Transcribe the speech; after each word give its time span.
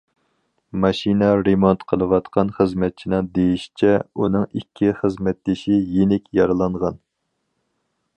ماشىنا 0.83 1.27
رېمونت 1.47 1.83
قىلىۋاتقان 1.91 2.49
خىزمەتچىنىڭ 2.55 3.29
دېيىشىچە، 3.35 3.91
ئۇنىڭ 4.23 4.47
ئىككى 4.61 4.89
خىزمەتدىشى 5.03 5.79
يېنىك 5.99 6.27
يارىلانغان. 6.39 6.99